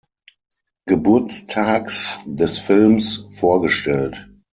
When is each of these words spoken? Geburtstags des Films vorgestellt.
Geburtstags 0.87 2.17
des 2.25 2.57
Films 2.57 3.27
vorgestellt. 3.37 4.27